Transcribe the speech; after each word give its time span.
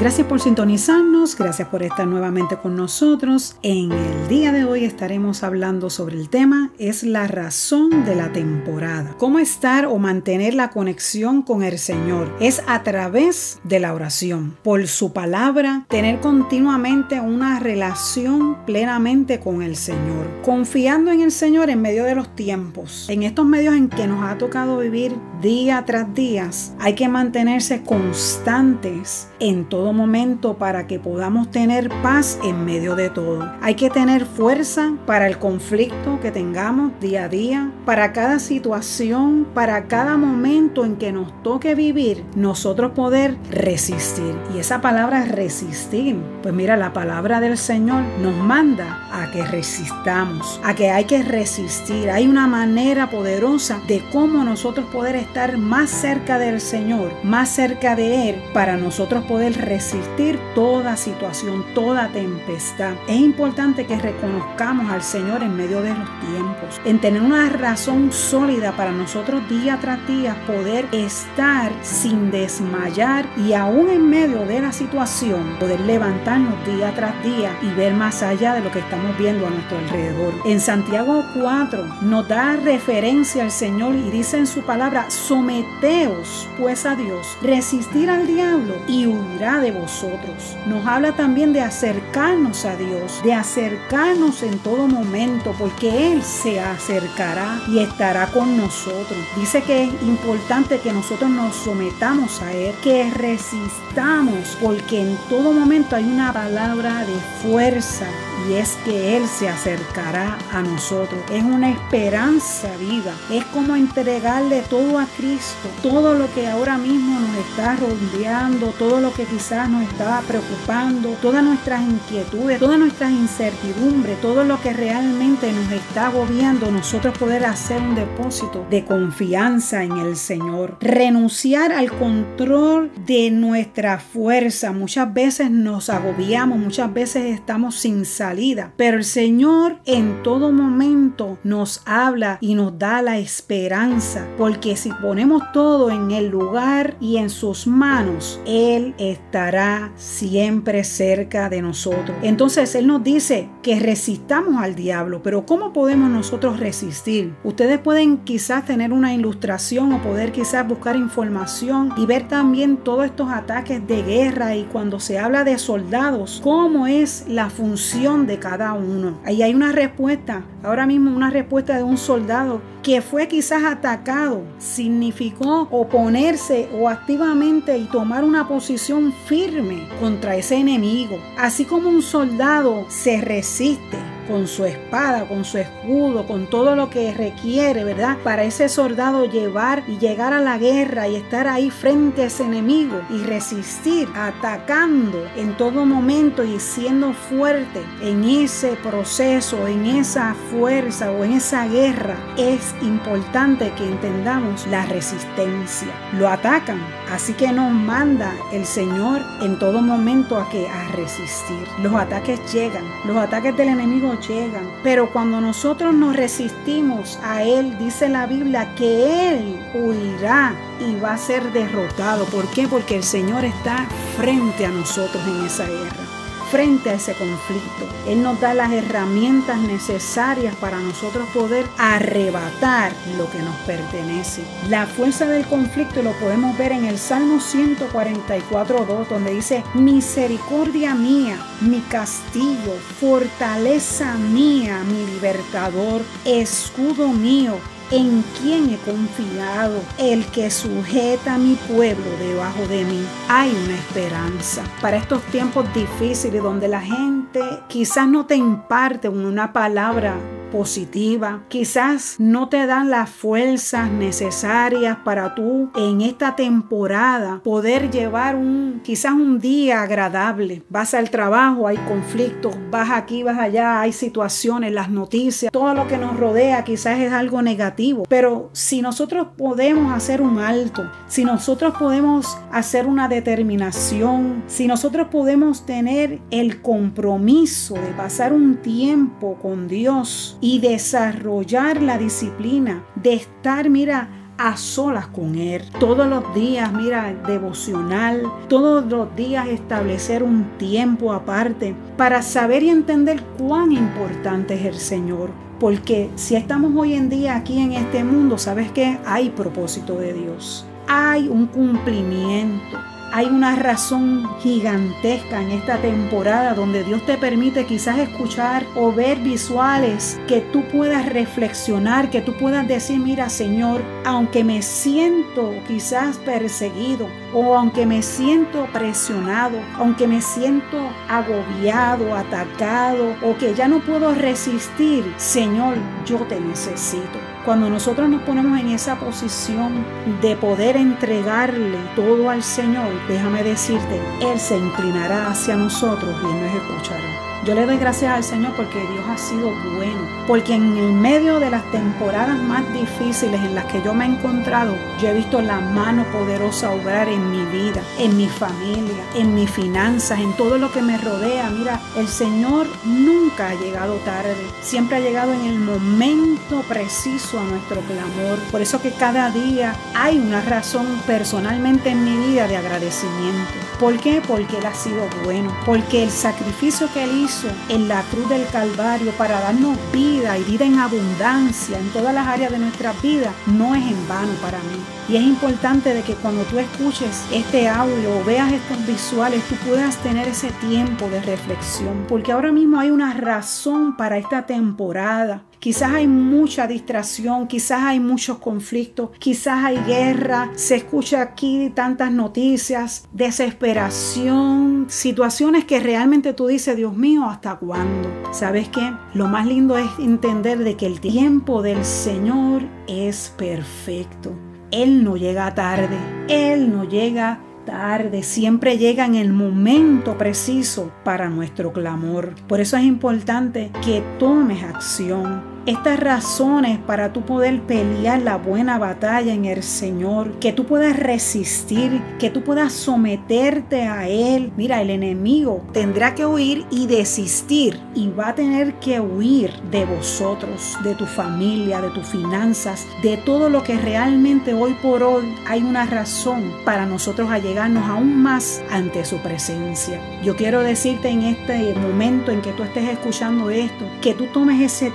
Gracias 0.00 0.28
por 0.28 0.40
sintonizarnos, 0.40 1.36
gracias 1.36 1.66
por 1.66 1.82
estar 1.82 2.06
nuevamente 2.06 2.56
con 2.56 2.76
nosotros. 2.76 3.56
En 3.64 3.90
el 3.90 4.28
día 4.28 4.52
de 4.52 4.64
hoy 4.64 4.84
estaremos 4.84 5.42
hablando 5.42 5.90
sobre 5.90 6.14
el 6.14 6.28
tema 6.28 6.70
es 6.78 7.02
la 7.02 7.26
razón 7.26 8.04
de 8.04 8.14
la 8.14 8.32
temporada. 8.32 9.16
Cómo 9.18 9.40
estar 9.40 9.86
o 9.86 9.98
mantener 9.98 10.54
la 10.54 10.70
conexión 10.70 11.42
con 11.42 11.64
el 11.64 11.80
Señor. 11.80 12.32
Es 12.38 12.62
a 12.68 12.84
través 12.84 13.58
de 13.64 13.80
la 13.80 13.92
oración, 13.92 14.56
por 14.62 14.86
su 14.86 15.12
palabra, 15.12 15.84
tener 15.88 16.20
continuamente 16.20 17.20
una 17.20 17.58
relación 17.58 18.56
plenamente 18.66 19.40
con 19.40 19.62
el 19.62 19.74
Señor. 19.74 20.28
Confiando 20.44 21.10
en 21.10 21.22
el 21.22 21.32
Señor 21.32 21.70
en 21.70 21.82
medio 21.82 22.04
de 22.04 22.14
los 22.14 22.36
tiempos. 22.36 23.06
En 23.10 23.24
estos 23.24 23.44
medios 23.44 23.74
en 23.74 23.88
que 23.88 24.06
nos 24.06 24.22
ha 24.22 24.38
tocado 24.38 24.78
vivir 24.78 25.16
día 25.42 25.82
tras 25.84 26.14
día, 26.14 26.50
hay 26.78 26.94
que 26.94 27.08
mantenerse 27.08 27.82
constantes 27.82 29.26
en 29.40 29.68
todo 29.68 29.87
momento 29.92 30.54
para 30.58 30.86
que 30.86 30.98
podamos 30.98 31.50
tener 31.50 31.88
paz 32.02 32.38
en 32.44 32.64
medio 32.64 32.96
de 32.96 33.10
todo. 33.10 33.50
Hay 33.62 33.74
que 33.74 33.90
tener 33.90 34.24
fuerza 34.24 34.94
para 35.06 35.26
el 35.26 35.38
conflicto 35.38 36.20
que 36.20 36.30
tengamos 36.30 36.92
día 37.00 37.24
a 37.24 37.28
día, 37.28 37.72
para 37.84 38.12
cada 38.12 38.38
situación, 38.38 39.46
para 39.54 39.86
cada 39.86 40.16
momento 40.16 40.84
en 40.84 40.96
que 40.96 41.12
nos 41.12 41.42
toque 41.42 41.74
vivir, 41.74 42.24
nosotros 42.34 42.92
poder 42.92 43.36
resistir. 43.50 44.34
Y 44.54 44.58
esa 44.58 44.80
palabra 44.80 45.24
resistir, 45.24 46.16
pues 46.42 46.54
mira, 46.54 46.76
la 46.76 46.92
palabra 46.92 47.40
del 47.40 47.56
Señor 47.58 48.02
nos 48.20 48.36
manda 48.36 49.06
a 49.12 49.30
que 49.30 49.44
resistamos, 49.44 50.60
a 50.64 50.74
que 50.74 50.90
hay 50.90 51.04
que 51.04 51.22
resistir. 51.22 52.10
Hay 52.10 52.26
una 52.26 52.46
manera 52.46 53.10
poderosa 53.10 53.80
de 53.86 54.02
cómo 54.12 54.44
nosotros 54.44 54.86
poder 54.86 55.16
estar 55.16 55.58
más 55.58 55.90
cerca 55.90 56.38
del 56.38 56.60
Señor, 56.60 57.12
más 57.24 57.48
cerca 57.48 57.96
de 57.96 58.30
Él, 58.30 58.42
para 58.52 58.76
nosotros 58.76 59.24
poder 59.24 59.56
resistir 59.56 59.77
resistir 59.78 60.40
toda 60.56 60.96
situación, 60.96 61.64
toda 61.72 62.08
tempestad. 62.08 62.94
Es 63.06 63.20
importante 63.20 63.86
que 63.86 63.96
reconozcamos 63.96 64.90
al 64.90 65.04
Señor 65.04 65.44
en 65.44 65.56
medio 65.56 65.82
de 65.82 65.90
los 65.90 66.08
tiempos, 66.18 66.80
en 66.84 67.00
tener 67.00 67.22
una 67.22 67.48
razón 67.48 68.10
sólida 68.10 68.72
para 68.72 68.90
nosotros 68.90 69.48
día 69.48 69.78
tras 69.80 70.04
día 70.08 70.34
poder 70.48 70.88
estar 70.90 71.70
sin 71.82 72.32
desmayar 72.32 73.24
y 73.36 73.52
aún 73.52 73.88
en 73.88 74.10
medio 74.10 74.44
de 74.46 74.60
la 74.60 74.72
situación 74.72 75.56
poder 75.60 75.78
levantarnos 75.82 76.66
día 76.66 76.92
tras 76.96 77.22
día 77.22 77.56
y 77.62 77.72
ver 77.74 77.94
más 77.94 78.24
allá 78.24 78.54
de 78.54 78.62
lo 78.62 78.72
que 78.72 78.80
estamos 78.80 79.16
viendo 79.16 79.46
a 79.46 79.50
nuestro 79.50 79.78
alrededor. 79.78 80.34
En 80.44 80.58
Santiago 80.58 81.24
4 81.40 81.84
nos 82.02 82.26
da 82.26 82.56
referencia 82.56 83.44
al 83.44 83.52
Señor 83.52 83.94
y 83.94 84.10
dice 84.10 84.38
en 84.38 84.48
su 84.48 84.62
palabra, 84.62 85.08
someteos 85.08 86.48
pues 86.58 86.84
a 86.84 86.96
Dios, 86.96 87.38
resistir 87.42 88.10
al 88.10 88.26
diablo 88.26 88.74
y 88.88 89.06
huirá 89.06 89.60
de 89.60 89.67
vosotros. 89.70 90.56
Nos 90.66 90.86
habla 90.86 91.12
también 91.12 91.52
de 91.52 91.60
acercarnos 91.60 92.64
a 92.64 92.76
Dios, 92.76 93.22
de 93.22 93.34
acercarnos 93.34 94.42
en 94.42 94.58
todo 94.58 94.86
momento, 94.86 95.54
porque 95.58 96.12
Él 96.12 96.22
se 96.22 96.60
acercará 96.60 97.60
y 97.68 97.80
estará 97.80 98.26
con 98.28 98.56
nosotros. 98.56 99.18
Dice 99.36 99.62
que 99.62 99.84
es 99.84 99.90
importante 100.02 100.78
que 100.80 100.92
nosotros 100.92 101.30
nos 101.30 101.54
sometamos 101.56 102.42
a 102.42 102.52
Él, 102.52 102.74
que 102.82 103.10
resistamos, 103.10 104.56
porque 104.60 105.00
en 105.00 105.16
todo 105.28 105.52
momento 105.52 105.96
hay 105.96 106.04
una 106.04 106.32
palabra 106.32 107.04
de 107.04 107.14
fuerza 107.42 108.06
y 108.46 108.54
es 108.54 108.76
que 108.84 109.16
Él 109.16 109.26
se 109.26 109.48
acercará 109.48 110.38
a 110.52 110.62
nosotros. 110.62 111.20
Es 111.30 111.42
una 111.42 111.70
esperanza 111.70 112.68
viva. 112.78 113.12
Es 113.30 113.44
como 113.46 113.74
entregarle 113.74 114.62
todo 114.68 114.98
a 114.98 115.06
Cristo, 115.16 115.68
todo 115.82 116.14
lo 116.14 116.32
que 116.34 116.46
ahora 116.46 116.78
mismo 116.78 117.18
nos 117.20 117.36
está 117.46 117.76
rodeando, 117.76 118.68
todo 118.78 119.00
lo 119.00 119.12
que 119.12 119.24
quizás 119.24 119.68
nos 119.68 119.82
está 119.82 120.20
preocupando, 120.26 121.10
todas 121.22 121.42
nuestras 121.42 121.82
inquietudes, 121.82 122.58
todas 122.58 122.78
nuestras 122.78 123.10
incertidumbres, 123.10 124.20
todo 124.20 124.44
lo 124.44 124.60
que 124.60 124.72
realmente 124.72 125.52
nos 125.52 125.70
está 125.72 126.08
agobiando, 126.08 126.70
nosotros 126.70 127.16
poder 127.18 127.44
hacer 127.44 127.80
un 127.80 127.94
depósito 127.94 128.66
de 128.70 128.84
confianza 128.84 129.82
en 129.82 129.96
el 129.98 130.16
Señor. 130.16 130.76
Renunciar 130.80 131.72
al 131.72 131.90
control 131.92 132.90
de 133.06 133.30
nuestra 133.30 133.98
fuerza. 133.98 134.72
Muchas 134.72 135.12
veces 135.12 135.50
nos 135.50 135.90
agobiamos, 135.90 136.58
muchas 136.58 136.92
veces 136.92 137.34
estamos 137.34 137.76
sin 137.76 138.04
salida 138.28 138.58
pero 138.76 138.98
el 138.98 139.04
Señor 139.04 139.78
en 139.86 140.22
todo 140.22 140.52
momento 140.52 141.38
nos 141.44 141.82
habla 141.86 142.38
y 142.40 142.54
nos 142.54 142.78
da 142.78 143.02
la 143.02 143.18
esperanza, 143.18 144.26
porque 144.36 144.76
si 144.76 144.90
ponemos 144.90 145.42
todo 145.52 145.90
en 145.90 146.10
el 146.10 146.28
lugar 146.28 146.96
y 147.00 147.16
en 147.16 147.30
sus 147.30 147.66
manos, 147.66 148.40
Él 148.46 148.94
estará 148.98 149.92
siempre 149.96 150.84
cerca 150.84 151.48
de 151.48 151.62
nosotros. 151.62 152.16
Entonces 152.22 152.74
Él 152.74 152.86
nos 152.86 153.02
dice 153.02 153.48
que 153.62 153.80
resistamos 153.80 154.62
al 154.62 154.74
diablo, 154.74 155.22
pero 155.22 155.46
¿cómo 155.46 155.72
podemos 155.72 156.10
nosotros 156.10 156.60
resistir? 156.60 157.34
Ustedes 157.44 157.78
pueden 157.78 158.18
quizás 158.18 158.64
tener 158.64 158.92
una 158.92 159.14
ilustración 159.14 159.92
o 159.92 160.02
poder 160.02 160.32
quizás 160.32 160.66
buscar 160.66 160.96
información 160.96 161.92
y 161.96 162.06
ver 162.06 162.28
también 162.28 162.76
todos 162.76 163.06
estos 163.06 163.30
ataques 163.30 163.86
de 163.86 164.02
guerra 164.02 164.56
y 164.56 164.64
cuando 164.64 165.00
se 165.00 165.18
habla 165.18 165.44
de 165.44 165.58
soldados, 165.58 166.40
cómo 166.42 166.86
es 166.86 167.24
la 167.28 167.50
función 167.50 168.17
de 168.26 168.38
cada 168.38 168.72
uno. 168.72 169.18
Ahí 169.24 169.42
hay 169.42 169.54
una 169.54 169.72
respuesta, 169.72 170.42
ahora 170.62 170.86
mismo 170.86 171.14
una 171.14 171.30
respuesta 171.30 171.76
de 171.76 171.82
un 171.82 171.98
soldado 171.98 172.60
que 172.82 173.02
fue 173.02 173.28
quizás 173.28 173.64
atacado, 173.64 174.42
significó 174.58 175.68
oponerse 175.70 176.68
o 176.78 176.88
activamente 176.88 177.76
y 177.76 177.84
tomar 177.84 178.24
una 178.24 178.48
posición 178.48 179.12
firme 179.26 179.88
contra 180.00 180.36
ese 180.36 180.56
enemigo. 180.56 181.18
Así 181.38 181.64
como 181.64 181.88
un 181.88 182.02
soldado 182.02 182.86
se 182.88 183.20
resiste 183.20 183.98
con 184.28 184.46
su 184.46 184.64
espada, 184.64 185.26
con 185.26 185.44
su 185.44 185.58
escudo, 185.58 186.26
con 186.26 186.48
todo 186.48 186.76
lo 186.76 186.90
que 186.90 187.12
requiere, 187.12 187.82
¿verdad? 187.82 188.18
Para 188.22 188.44
ese 188.44 188.68
soldado 188.68 189.24
llevar 189.24 189.82
y 189.88 189.98
llegar 189.98 190.32
a 190.32 190.40
la 190.40 190.58
guerra 190.58 191.08
y 191.08 191.16
estar 191.16 191.48
ahí 191.48 191.70
frente 191.70 192.22
a 192.22 192.26
ese 192.26 192.44
enemigo 192.44 193.00
y 193.10 193.22
resistir, 193.22 194.08
atacando 194.14 195.26
en 195.36 195.56
todo 195.56 195.84
momento 195.84 196.44
y 196.44 196.60
siendo 196.60 197.12
fuerte 197.12 197.82
en 198.02 198.24
ese 198.24 198.76
proceso, 198.82 199.66
en 199.66 199.86
esa 199.86 200.34
fuerza 200.50 201.10
o 201.10 201.24
en 201.24 201.32
esa 201.32 201.66
guerra, 201.66 202.16
es 202.36 202.74
importante 202.82 203.72
que 203.76 203.88
entendamos 203.88 204.66
la 204.66 204.84
resistencia. 204.86 205.88
Lo 206.18 206.28
atacan, 206.28 206.80
así 207.10 207.32
que 207.32 207.50
nos 207.52 207.72
manda 207.72 208.32
el 208.52 208.66
Señor 208.66 209.22
en 209.40 209.58
todo 209.58 209.80
momento 209.80 210.38
a 210.38 210.48
que 210.50 210.68
a 210.68 210.88
resistir. 210.92 211.66
Los 211.82 211.94
ataques 211.94 212.40
llegan, 212.52 212.84
los 213.06 213.16
ataques 213.16 213.56
del 213.56 213.68
enemigo 213.68 214.17
llegan. 214.26 214.70
Pero 214.82 215.10
cuando 215.12 215.40
nosotros 215.40 215.94
nos 215.94 216.16
resistimos 216.16 217.18
a 217.22 217.42
Él, 217.42 217.78
dice 217.78 218.08
la 218.08 218.26
Biblia 218.26 218.74
que 218.74 219.30
Él 219.30 219.60
huirá 219.74 220.54
y 220.80 220.98
va 221.00 221.14
a 221.14 221.18
ser 221.18 221.52
derrotado. 221.52 222.24
¿Por 222.26 222.48
qué? 222.50 222.68
Porque 222.68 222.96
el 222.96 223.04
Señor 223.04 223.44
está 223.44 223.86
frente 224.16 224.66
a 224.66 224.70
nosotros 224.70 225.22
en 225.26 225.46
esa 225.46 225.66
guerra 225.66 226.07
frente 226.50 226.90
a 226.90 226.94
ese 226.94 227.14
conflicto. 227.14 227.86
Él 228.06 228.22
nos 228.22 228.40
da 228.40 228.54
las 228.54 228.72
herramientas 228.72 229.58
necesarias 229.58 230.54
para 230.56 230.78
nosotros 230.80 231.28
poder 231.34 231.66
arrebatar 231.78 232.92
lo 233.16 233.30
que 233.30 233.38
nos 233.38 233.54
pertenece. 233.66 234.42
La 234.68 234.86
fuerza 234.86 235.28
del 235.28 235.46
conflicto 235.46 236.02
lo 236.02 236.12
podemos 236.12 236.56
ver 236.56 236.72
en 236.72 236.84
el 236.84 236.98
Salmo 236.98 237.36
144.2 237.36 239.08
donde 239.08 239.34
dice, 239.34 239.64
misericordia 239.74 240.94
mía, 240.94 241.38
mi 241.60 241.80
castillo, 241.80 242.74
fortaleza 243.00 244.14
mía, 244.14 244.82
mi 244.84 245.06
libertador, 245.06 246.02
escudo 246.24 247.08
mío 247.08 247.58
en 247.90 248.22
quien 248.40 248.70
he 248.70 248.76
confiado, 248.78 249.80
el 249.98 250.24
que 250.26 250.50
sujeta 250.50 251.34
a 251.34 251.38
mi 251.38 251.54
pueblo 251.54 252.04
debajo 252.18 252.66
de 252.68 252.84
mí. 252.84 253.04
Hay 253.28 253.50
una 253.50 253.74
esperanza 253.74 254.62
para 254.80 254.96
estos 254.96 255.22
tiempos 255.24 255.66
difíciles 255.74 256.42
donde 256.42 256.68
la 256.68 256.80
gente 256.80 257.40
quizás 257.68 258.08
no 258.08 258.26
te 258.26 258.36
imparte 258.36 259.08
una 259.08 259.52
palabra 259.52 260.16
positiva. 260.50 261.44
Quizás 261.48 262.16
no 262.18 262.48
te 262.48 262.66
dan 262.66 262.90
las 262.90 263.10
fuerzas 263.10 263.90
necesarias 263.90 264.98
para 265.04 265.34
tú 265.34 265.70
en 265.76 266.00
esta 266.00 266.36
temporada 266.36 267.40
poder 267.42 267.90
llevar 267.90 268.36
un 268.36 268.80
quizás 268.82 269.12
un 269.12 269.38
día 269.38 269.82
agradable. 269.82 270.62
Vas 270.68 270.94
al 270.94 271.10
trabajo, 271.10 271.66
hay 271.66 271.76
conflictos, 271.76 272.56
vas 272.70 272.90
aquí, 272.90 273.22
vas 273.22 273.38
allá, 273.38 273.80
hay 273.80 273.92
situaciones, 273.92 274.72
las 274.72 274.90
noticias, 274.90 275.52
todo 275.52 275.74
lo 275.74 275.86
que 275.88 275.98
nos 275.98 276.16
rodea 276.16 276.64
quizás 276.64 276.98
es 277.00 277.12
algo 277.12 277.42
negativo. 277.42 278.04
Pero 278.08 278.50
si 278.52 278.82
nosotros 278.82 279.28
podemos 279.36 279.92
hacer 279.92 280.22
un 280.22 280.38
alto, 280.38 280.90
si 281.06 281.24
nosotros 281.24 281.74
podemos 281.78 282.38
hacer 282.50 282.86
una 282.86 283.08
determinación, 283.08 284.42
si 284.46 284.66
nosotros 284.66 285.08
podemos 285.10 285.66
tener 285.66 286.20
el 286.30 286.62
compromiso 286.62 287.74
de 287.74 287.92
pasar 287.96 288.32
un 288.32 288.56
tiempo 288.56 289.36
con 289.40 289.68
Dios, 289.68 290.37
y 290.40 290.60
desarrollar 290.60 291.82
la 291.82 291.98
disciplina 291.98 292.84
de 292.94 293.14
estar, 293.14 293.68
mira, 293.70 294.08
a 294.38 294.56
solas 294.56 295.08
con 295.08 295.34
Él. 295.34 295.62
Todos 295.80 296.06
los 296.06 296.34
días, 296.34 296.72
mira, 296.72 297.12
devocional, 297.26 298.22
todos 298.48 298.86
los 298.86 299.14
días 299.16 299.48
establecer 299.48 300.22
un 300.22 300.44
tiempo 300.58 301.12
aparte 301.12 301.74
para 301.96 302.22
saber 302.22 302.62
y 302.62 302.70
entender 302.70 303.20
cuán 303.36 303.72
importante 303.72 304.54
es 304.54 304.64
el 304.64 304.76
Señor. 304.76 305.30
Porque 305.58 306.08
si 306.14 306.36
estamos 306.36 306.72
hoy 306.76 306.94
en 306.94 307.08
día 307.08 307.34
aquí 307.34 307.58
en 307.58 307.72
este 307.72 308.04
mundo, 308.04 308.38
sabes 308.38 308.70
que 308.70 308.98
hay 309.04 309.30
propósito 309.30 309.98
de 309.98 310.12
Dios. 310.12 310.64
Hay 310.86 311.26
un 311.26 311.46
cumplimiento 311.46 312.78
hay 313.12 313.26
una 313.26 313.56
razón 313.56 314.28
gigantesca 314.40 315.40
en 315.40 315.50
esta 315.52 315.78
temporada 315.78 316.54
donde 316.54 316.84
Dios 316.84 317.04
te 317.06 317.16
permite 317.16 317.64
quizás 317.64 317.98
escuchar 317.98 318.66
o 318.74 318.92
ver 318.92 319.18
visuales 319.20 320.20
que 320.26 320.40
tú 320.40 320.62
puedas 320.68 321.06
reflexionar, 321.06 322.10
que 322.10 322.20
tú 322.20 322.36
puedas 322.36 322.68
decir, 322.68 322.98
mira 322.98 323.28
Señor, 323.28 323.82
aunque 324.04 324.44
me 324.44 324.62
siento 324.62 325.54
quizás 325.66 326.18
perseguido 326.18 327.08
o 327.32 327.54
aunque 327.54 327.86
me 327.86 328.02
siento 328.02 328.66
presionado, 328.72 329.58
aunque 329.78 330.06
me 330.06 330.20
siento 330.20 330.76
agobiado, 331.08 332.14
atacado 332.14 333.14
o 333.22 333.36
que 333.36 333.54
ya 333.54 333.68
no 333.68 333.80
puedo 333.80 334.14
resistir, 334.14 335.04
Señor, 335.16 335.76
yo 336.04 336.18
te 336.28 336.40
necesito. 336.40 337.18
Cuando 337.48 337.70
nosotros 337.70 338.10
nos 338.10 338.20
ponemos 338.24 338.60
en 338.60 338.68
esa 338.68 338.96
posición 338.96 339.82
de 340.20 340.36
poder 340.36 340.76
entregarle 340.76 341.78
todo 341.96 342.28
al 342.28 342.42
Señor, 342.42 342.90
déjame 343.08 343.42
decirte, 343.42 343.98
Él 344.20 344.38
se 344.38 344.58
inclinará 344.58 345.30
hacia 345.30 345.56
nosotros 345.56 346.14
y 346.22 346.26
nos 346.26 346.54
escuchará. 346.54 347.27
Yo 347.44 347.54
le 347.54 347.66
doy 347.66 347.78
gracias 347.78 348.12
al 348.12 348.24
Señor 348.24 348.52
porque 348.56 348.78
Dios 348.78 349.04
ha 349.08 349.16
sido 349.16 349.52
bueno, 349.76 350.00
porque 350.26 350.54
en 350.54 350.76
el 350.76 350.92
medio 350.92 351.38
de 351.38 351.50
las 351.50 351.62
temporadas 351.70 352.36
más 352.36 352.70
difíciles 352.72 353.40
en 353.40 353.54
las 353.54 353.64
que 353.66 353.80
yo 353.82 353.94
me 353.94 354.04
he 354.04 354.08
encontrado, 354.08 354.76
yo 355.00 355.08
he 355.08 355.14
visto 355.14 355.40
la 355.40 355.60
mano 355.60 356.04
poderosa 356.12 356.70
obrar 356.70 357.08
en 357.08 357.30
mi 357.30 357.44
vida, 357.46 357.80
en 357.98 358.16
mi 358.16 358.28
familia, 358.28 359.04
en 359.14 359.34
mis 359.34 359.50
finanzas, 359.50 360.18
en 360.18 360.32
todo 360.36 360.58
lo 360.58 360.72
que 360.72 360.82
me 360.82 360.98
rodea. 360.98 361.48
Mira, 361.50 361.80
el 361.96 362.08
Señor 362.08 362.66
nunca 362.84 363.50
ha 363.50 363.54
llegado 363.54 363.94
tarde, 364.04 364.36
siempre 364.60 364.96
ha 364.96 365.00
llegado 365.00 365.32
en 365.32 365.46
el 365.46 365.58
momento 365.58 366.62
preciso 366.68 367.38
a 367.38 367.44
nuestro 367.44 367.80
clamor. 367.82 368.38
Por 368.50 368.60
eso 368.60 368.82
que 368.82 368.90
cada 368.90 369.30
día 369.30 369.74
hay 369.94 370.18
una 370.18 370.40
razón 370.40 370.86
personalmente 371.06 371.90
en 371.90 372.04
mi 372.04 372.16
vida 372.26 372.48
de 372.48 372.56
agradecimiento. 372.56 373.67
¿Por 373.78 373.96
qué? 374.00 374.20
Porque 374.26 374.58
Él 374.58 374.66
ha 374.66 374.74
sido 374.74 375.08
bueno, 375.22 375.56
porque 375.64 376.02
el 376.02 376.10
sacrificio 376.10 376.92
que 376.92 377.04
Él 377.04 377.16
hizo 377.24 377.46
en 377.68 377.86
la 377.86 378.02
cruz 378.10 378.28
del 378.28 378.44
Calvario 378.48 379.12
para 379.12 379.40
darnos 379.40 379.78
vida 379.92 380.36
y 380.36 380.42
vida 380.42 380.64
en 380.64 380.80
abundancia 380.80 381.78
en 381.78 381.88
todas 381.90 382.12
las 382.12 382.26
áreas 382.26 382.50
de 382.50 382.58
nuestra 382.58 382.92
vida 382.94 383.32
no 383.46 383.76
es 383.76 383.84
en 383.84 384.08
vano 384.08 384.32
para 384.42 384.58
mí. 384.58 384.82
Y 385.08 385.16
es 385.16 385.22
importante 385.22 385.94
de 385.94 386.02
que 386.02 386.14
cuando 386.14 386.42
tú 386.42 386.58
escuches 386.58 387.24
este 387.32 387.68
audio 387.68 388.18
o 388.18 388.24
veas 388.24 388.52
estos 388.52 388.84
visuales, 388.84 389.44
tú 389.48 389.54
puedas 389.66 389.96
tener 389.98 390.26
ese 390.26 390.50
tiempo 390.60 391.08
de 391.08 391.22
reflexión, 391.22 392.04
porque 392.08 392.32
ahora 392.32 392.50
mismo 392.50 392.80
hay 392.80 392.90
una 392.90 393.14
razón 393.14 393.96
para 393.96 394.18
esta 394.18 394.44
temporada. 394.44 395.44
Quizás 395.58 395.92
hay 395.92 396.06
mucha 396.06 396.66
distracción, 396.68 397.48
quizás 397.48 397.82
hay 397.82 397.98
muchos 397.98 398.38
conflictos, 398.38 399.10
quizás 399.18 399.64
hay 399.64 399.78
guerra, 399.78 400.50
se 400.54 400.76
escucha 400.76 401.20
aquí 401.20 401.72
tantas 401.74 402.12
noticias, 402.12 403.08
desesperación, 403.12 404.86
situaciones 404.88 405.64
que 405.64 405.80
realmente 405.80 406.32
tú 406.32 406.46
dices, 406.46 406.76
Dios 406.76 406.96
mío, 406.96 407.24
¿hasta 407.24 407.56
cuándo? 407.56 408.08
¿Sabes 408.32 408.68
qué? 408.68 408.92
Lo 409.14 409.26
más 409.26 409.46
lindo 409.46 409.76
es 409.76 409.88
entender 409.98 410.58
de 410.58 410.76
que 410.76 410.86
el 410.86 411.00
tiempo 411.00 411.60
del 411.60 411.84
Señor 411.84 412.62
es 412.86 413.34
perfecto. 413.36 414.32
Él 414.70 415.02
no 415.02 415.16
llega 415.16 415.54
tarde, 415.54 415.96
Él 416.28 416.70
no 416.70 416.84
llega 416.84 417.40
tarde, 417.68 418.22
siempre 418.22 418.78
llega 418.78 419.04
en 419.04 419.14
el 419.14 419.30
momento 419.30 420.16
preciso 420.16 420.90
para 421.04 421.28
nuestro 421.28 421.70
clamor. 421.70 422.34
Por 422.48 422.60
eso 422.60 422.78
es 422.78 422.84
importante 422.84 423.70
que 423.84 424.02
tomes 424.18 424.62
acción 424.62 425.57
estas 425.68 426.00
razones 426.00 426.78
para 426.78 427.12
tú 427.12 427.26
poder 427.26 427.60
pelear 427.60 428.22
la 428.22 428.36
buena 428.36 428.78
batalla 428.78 429.34
en 429.34 429.44
el 429.44 429.62
Señor, 429.62 430.38
que 430.40 430.54
tú 430.54 430.64
puedas 430.64 430.98
resistir, 430.98 432.02
que 432.18 432.30
tú 432.30 432.42
puedas 432.42 432.72
someterte 432.72 433.82
a 433.82 434.08
Él. 434.08 434.50
Mira, 434.56 434.80
el 434.80 434.88
enemigo 434.88 435.62
tendrá 435.74 436.14
que 436.14 436.24
huir 436.24 436.64
y 436.70 436.86
desistir 436.86 437.78
y 437.94 438.08
va 438.08 438.30
a 438.30 438.34
tener 438.34 438.74
que 438.76 438.98
huir 438.98 439.52
de 439.70 439.84
vosotros, 439.84 440.78
de 440.84 440.94
tu 440.94 441.04
familia, 441.04 441.82
de 441.82 441.90
tus 441.90 442.06
finanzas, 442.06 442.86
de 443.02 443.18
todo 443.18 443.50
lo 443.50 443.62
que 443.62 443.76
realmente 443.76 444.54
hoy 444.54 444.74
por 444.80 445.02
hoy 445.02 445.34
hay 445.46 445.62
una 445.62 445.84
razón 445.84 446.50
para 446.64 446.86
nosotros 446.86 447.30
allegarnos 447.30 447.86
aún 447.86 448.22
más 448.22 448.62
ante 448.70 449.04
su 449.04 449.18
presencia. 449.18 450.00
Yo 450.24 450.34
quiero 450.34 450.62
decirte 450.62 451.10
en 451.10 451.24
este 451.24 451.74
momento 451.74 452.32
en 452.32 452.40
que 452.40 452.52
tú 452.52 452.62
estés 452.62 452.88
escuchando 452.88 453.50
esto, 453.50 453.84
que 454.00 454.14
tú 454.14 454.24
tomes 454.32 454.62
ese 454.62 454.90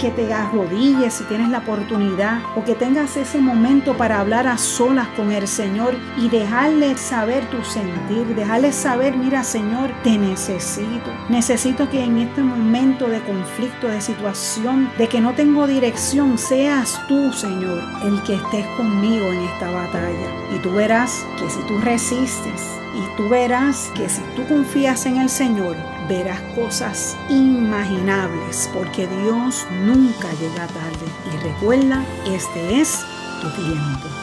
que 0.00 0.10
te 0.10 0.32
arrodilles 0.32 1.14
si 1.14 1.24
tienes 1.24 1.48
la 1.48 1.58
oportunidad 1.58 2.40
o 2.56 2.64
que 2.64 2.74
tengas 2.74 3.16
ese 3.16 3.40
momento 3.40 3.96
para 3.96 4.20
hablar 4.20 4.46
a 4.46 4.58
solas 4.58 5.08
con 5.16 5.32
el 5.32 5.48
Señor 5.48 5.94
y 6.16 6.28
dejarle 6.28 6.96
saber 6.96 7.44
tu 7.50 7.62
sentir, 7.64 8.26
dejarle 8.34 8.72
saber, 8.72 9.16
mira 9.16 9.44
Señor, 9.44 9.90
te 10.02 10.18
necesito. 10.18 11.10
Necesito 11.28 11.88
que 11.90 12.02
en 12.02 12.18
este 12.18 12.42
momento 12.42 13.08
de 13.08 13.20
conflicto, 13.20 13.88
de 13.88 14.00
situación, 14.00 14.90
de 14.98 15.08
que 15.08 15.20
no 15.20 15.32
tengo 15.34 15.66
dirección, 15.66 16.38
seas 16.38 17.00
tú, 17.08 17.32
Señor, 17.32 17.82
el 18.04 18.22
que 18.22 18.34
estés 18.34 18.66
conmigo 18.76 19.26
en 19.26 19.40
esta 19.42 19.70
batalla. 19.70 20.54
Y 20.54 20.58
tú 20.58 20.72
verás 20.72 21.26
que 21.38 21.48
si 21.50 21.60
tú 21.66 21.78
resistes 21.78 22.78
y 22.94 23.16
tú 23.16 23.28
verás 23.28 23.90
que 23.94 24.08
si 24.08 24.22
tú 24.34 24.46
confías 24.46 25.06
en 25.06 25.18
el 25.18 25.28
Señor, 25.28 25.76
verás 26.08 26.40
cosas 26.54 27.16
imaginables, 27.28 28.70
porque 28.72 29.06
Dios 29.06 29.66
nunca 29.84 30.32
llega 30.40 30.66
tarde. 30.68 31.06
Y 31.32 31.36
recuerda, 31.44 32.04
este 32.26 32.80
es 32.80 33.04
tu 33.40 33.50
tiempo. 33.50 34.17